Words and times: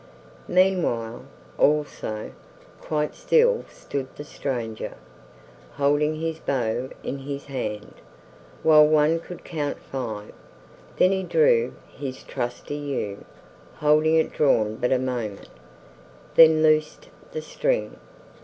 Meanwhile, 0.47 1.25
also, 1.59 2.31
quite 2.79 3.13
still 3.13 3.65
stood 3.69 4.07
the 4.15 4.23
stranger, 4.23 4.95
holding 5.73 6.15
his 6.15 6.39
bow 6.39 6.89
in 7.03 7.19
his 7.19 7.45
hand, 7.45 7.93
while 8.63 8.87
one 8.87 9.19
could 9.19 9.43
count 9.43 9.79
five; 9.79 10.33
then 10.97 11.11
he 11.11 11.21
drew 11.21 11.75
his 11.87 12.23
trusty 12.23 12.77
yew, 12.77 13.25
holding 13.75 14.15
it 14.15 14.33
drawn 14.33 14.75
but 14.77 14.91
a 14.91 14.97
moment, 14.97 15.49
then 16.33 16.63
loosed 16.63 17.09
the 17.31 17.41
string. 17.43 17.97